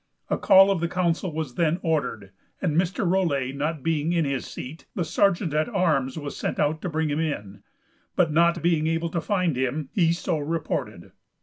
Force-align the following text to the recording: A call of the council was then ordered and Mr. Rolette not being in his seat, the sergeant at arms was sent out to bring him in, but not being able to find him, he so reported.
A 0.31 0.37
call 0.39 0.71
of 0.71 0.79
the 0.79 0.87
council 0.87 1.31
was 1.31 1.53
then 1.53 1.79
ordered 1.83 2.31
and 2.59 2.75
Mr. 2.75 3.07
Rolette 3.07 3.53
not 3.55 3.83
being 3.83 4.13
in 4.13 4.25
his 4.25 4.47
seat, 4.47 4.87
the 4.95 5.05
sergeant 5.05 5.53
at 5.53 5.69
arms 5.69 6.17
was 6.17 6.35
sent 6.35 6.57
out 6.57 6.81
to 6.81 6.89
bring 6.89 7.09
him 7.11 7.19
in, 7.19 7.61
but 8.15 8.31
not 8.31 8.63
being 8.63 8.87
able 8.87 9.09
to 9.09 9.21
find 9.21 9.55
him, 9.55 9.89
he 9.93 10.11
so 10.11 10.39
reported. 10.39 11.11